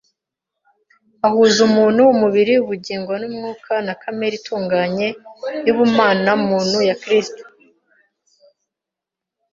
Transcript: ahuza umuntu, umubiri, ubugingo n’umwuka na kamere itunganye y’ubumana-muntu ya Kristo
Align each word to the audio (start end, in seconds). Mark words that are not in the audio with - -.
ahuza 1.27 1.59
umuntu, 1.69 2.01
umubiri, 2.13 2.53
ubugingo 2.63 3.11
n’umwuka 3.21 3.73
na 3.85 3.93
kamere 4.01 4.33
itunganye 4.39 5.07
y’ubumana-muntu 5.65 6.77
ya 6.89 6.95
Kristo 7.01 7.41